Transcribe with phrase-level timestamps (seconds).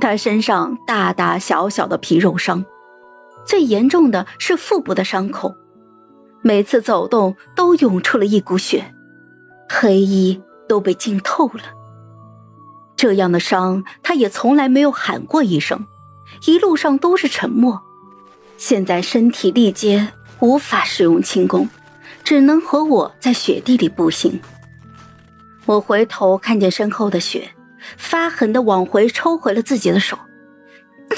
[0.00, 2.64] 他身上大大小小的皮肉伤，
[3.46, 5.54] 最严重的是腹部的伤口，
[6.42, 8.92] 每次走动都涌出了一股血，
[9.68, 11.62] 黑衣都被浸透了。
[12.96, 15.86] 这样的伤，他也从来没有喊过一声，
[16.46, 17.80] 一路上都是沉默。
[18.56, 21.68] 现在身体力竭，无法使用轻功，
[22.22, 24.40] 只能和我在雪地里步行。
[25.66, 27.50] 我回头看见身后的雪。
[27.96, 30.18] 发狠的往回抽回了自己的手，
[31.10, 31.16] 你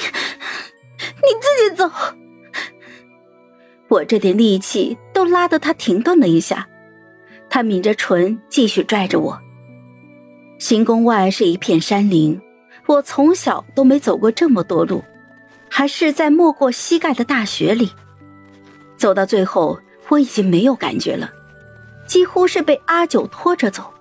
[1.40, 1.90] 自己走。
[3.88, 6.68] 我这点力气都拉得他停顿了一下，
[7.48, 9.40] 他抿着唇继续拽着我。
[10.58, 12.40] 行宫外是一片山林，
[12.86, 15.04] 我从小都没走过这么多路，
[15.71, 17.93] 还是在没过膝盖的大雪里。
[18.96, 21.30] 走到最后，我已经没有感觉了，
[22.07, 23.93] 几乎是被阿九拖着走，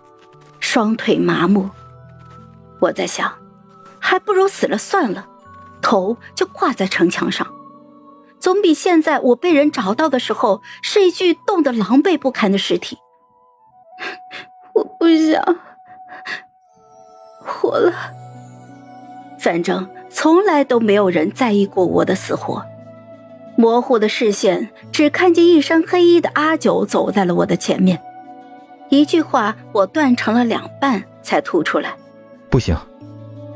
[0.59, 1.70] 双腿麻木。
[2.85, 3.34] 我在想，
[3.99, 5.27] 还不如死了算了，
[5.81, 7.48] 头就挂在城墙上，
[8.40, 12.98] 总比现在我被人找到的时候是一具冻得狼狈不堪的尸体。
[14.74, 15.41] 我不想
[17.40, 17.93] 活了。
[19.40, 22.65] 反正从来都没有人在意过我的死活。
[23.57, 28.02] 模糊的视线只看见一身黑衣的阿九走在了我的前面，
[28.90, 31.96] 一句话我断成了两半才吐出来。
[32.55, 32.73] 不行，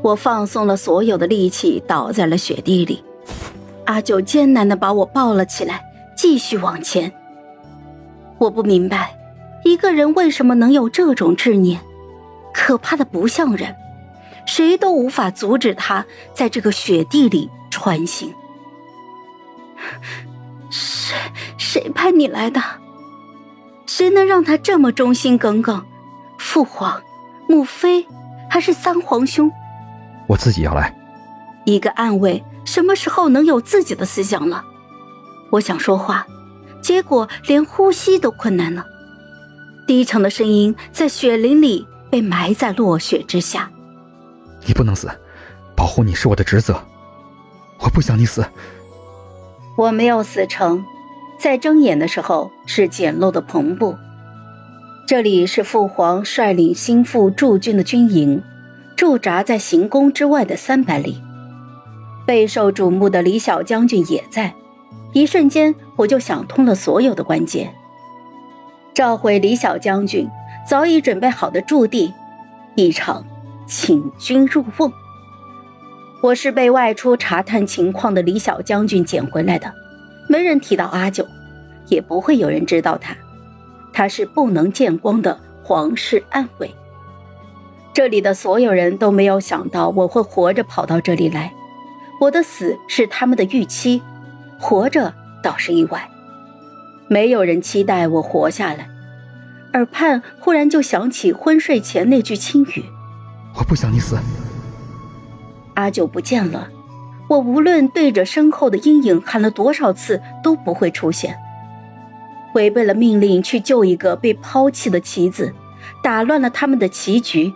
[0.02, 3.02] 我放松了所有的力气，倒在了雪地里。
[3.86, 5.82] 阿九艰难的把我抱了起来，
[6.14, 7.10] 继续往前。
[8.36, 9.16] 我不明白，
[9.64, 11.80] 一个人为什么能有这种执念，
[12.52, 13.74] 可怕的不像人，
[14.46, 16.04] 谁都无法阻止他
[16.34, 18.34] 在这个雪地里穿行。
[20.68, 21.16] 谁
[21.56, 22.60] 谁派你来的？
[23.86, 25.86] 谁能让他这么忠心耿耿？
[26.36, 27.02] 父皇，
[27.48, 28.06] 母妃。
[28.50, 29.50] 还是三皇兄，
[30.26, 30.94] 我自己要来。
[31.64, 34.64] 一个暗卫什么时候能有自己的思想了？
[35.50, 36.26] 我想说话，
[36.82, 38.84] 结果连呼吸都困难了。
[39.86, 43.70] 低沉的声音在雪林里被埋在落雪之下。
[44.66, 45.08] 你不能死，
[45.76, 46.80] 保护你是我的职责。
[47.78, 48.44] 我不想你死。
[49.76, 50.84] 我没有死成，
[51.38, 53.96] 在睁眼的时候是简陋的篷布。
[55.10, 58.40] 这里是父皇率领心腹驻军的军营，
[58.94, 61.20] 驻扎在行宫之外的三百里。
[62.24, 64.54] 备受瞩目的李小将军也在。
[65.12, 67.72] 一瞬间，我就想通了所有的关节。
[68.94, 70.28] 召回李小将军，
[70.64, 72.14] 早已准备好的驻地，
[72.76, 73.26] 一场
[73.66, 74.92] 请君入瓮。
[76.22, 79.74] 我是被外出查探情况的李小将军捡回来的，
[80.28, 81.26] 没人提到阿九，
[81.88, 83.16] 也不会有人知道他。
[83.92, 86.74] 他是不能见光的皇室暗卫。
[87.92, 91.52] 这里的所有人都没有想到我会活着跑到这里来，
[92.20, 94.00] 我的死是他们的预期，
[94.58, 95.12] 活着
[95.42, 96.08] 倒是意外。
[97.08, 98.88] 没有人期待我活下来，
[99.72, 102.84] 耳畔忽然就想起昏睡前那句轻语
[103.58, 104.16] ：“我不想你死。”
[105.74, 106.68] 阿九不见了，
[107.28, 111.36] 我无论对着身后的阴影喊了多少次，都不会出现。
[112.54, 115.52] 违背了命令去救一个被抛弃的棋子，
[116.02, 117.52] 打乱了他们的棋局，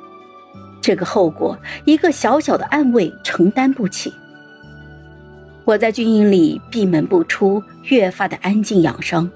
[0.81, 4.13] 这个后果一个小小的暗卫承担不起。
[5.65, 9.31] 我在军营里闭门不出，越发的安静养伤。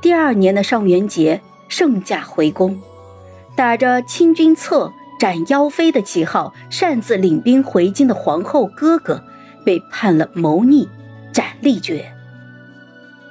[0.00, 2.80] 第二年的上元节，圣驾回宫，
[3.54, 4.90] 打着清君侧
[5.20, 9.22] 斩妖妃的旗号，擅自领兵回京的皇后哥哥，
[9.64, 10.88] 被判了谋逆，
[11.32, 12.10] 斩立决。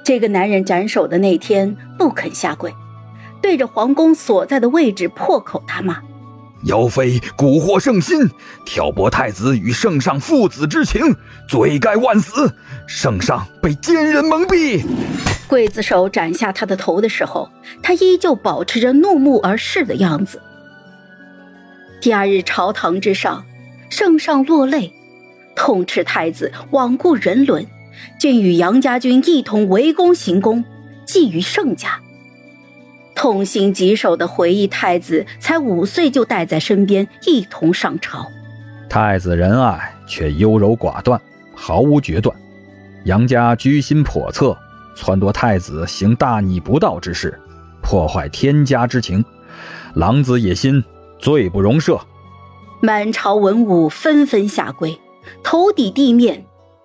[0.08, 2.74] 这个男人斩首的那天不肯下跪，
[3.42, 5.98] 对着皇宫所在的位置破口大骂
[6.64, 8.30] ：“妖妃蛊惑圣心，
[8.64, 11.14] 挑拨太子与圣上父子之情，
[11.46, 12.50] 罪该万死。
[12.86, 14.82] 圣上被奸人蒙蔽。”
[15.46, 17.50] 刽子手斩下他的头的时候，
[17.82, 20.40] 他依旧保持着怒目而视的样子。
[22.00, 23.44] 第二日朝堂之上，
[23.90, 24.90] 圣上落泪，
[25.54, 27.66] 痛斥太子罔顾人伦。
[28.18, 30.64] 竟与杨家军一同围攻行宫，
[31.06, 32.00] 觊觎圣家。
[33.14, 38.26] 痛心疾首的回忆，太子才五岁就带在身边，一同上朝。
[38.88, 41.20] 太子仁爱，却优柔寡断，
[41.54, 42.34] 毫无决断。
[43.04, 44.56] 杨家居心叵测，
[44.96, 47.38] 撺掇太子行大逆不道之事，
[47.82, 49.24] 破坏天家之情。
[49.94, 50.84] 狼子野心，
[51.18, 52.00] 罪不容赦。
[52.80, 55.00] 满朝文武纷纷下跪，
[55.42, 56.44] 头抵地面。